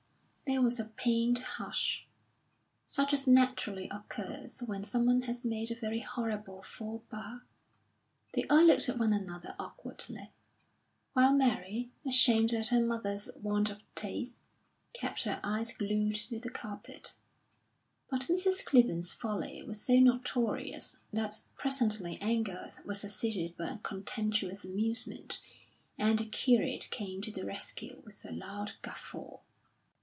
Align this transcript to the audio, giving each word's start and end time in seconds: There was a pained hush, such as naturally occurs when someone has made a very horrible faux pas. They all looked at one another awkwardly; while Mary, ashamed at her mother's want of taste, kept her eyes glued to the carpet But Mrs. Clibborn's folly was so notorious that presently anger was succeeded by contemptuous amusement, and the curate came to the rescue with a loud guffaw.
There 0.57 0.61
was 0.61 0.81
a 0.81 0.85
pained 0.85 1.37
hush, 1.39 2.05
such 2.83 3.13
as 3.13 3.25
naturally 3.25 3.87
occurs 3.89 4.59
when 4.61 4.83
someone 4.83 5.21
has 5.21 5.45
made 5.45 5.71
a 5.71 5.79
very 5.79 5.99
horrible 6.01 6.61
faux 6.61 7.05
pas. 7.09 7.39
They 8.33 8.43
all 8.49 8.63
looked 8.65 8.89
at 8.89 8.97
one 8.97 9.13
another 9.13 9.55
awkwardly; 9.57 10.33
while 11.13 11.31
Mary, 11.31 11.89
ashamed 12.05 12.51
at 12.51 12.67
her 12.67 12.85
mother's 12.85 13.29
want 13.33 13.69
of 13.69 13.81
taste, 13.95 14.35
kept 14.91 15.21
her 15.21 15.39
eyes 15.41 15.71
glued 15.71 16.15
to 16.15 16.37
the 16.37 16.49
carpet 16.49 17.15
But 18.09 18.23
Mrs. 18.27 18.65
Clibborn's 18.65 19.13
folly 19.13 19.63
was 19.63 19.81
so 19.81 19.99
notorious 19.99 20.97
that 21.13 21.45
presently 21.55 22.17
anger 22.19 22.67
was 22.83 22.99
succeeded 22.99 23.55
by 23.55 23.79
contemptuous 23.83 24.65
amusement, 24.65 25.39
and 25.97 26.19
the 26.19 26.25
curate 26.25 26.89
came 26.91 27.21
to 27.21 27.31
the 27.31 27.45
rescue 27.45 28.01
with 28.03 28.25
a 28.25 28.33
loud 28.33 28.73
guffaw. 28.81 29.37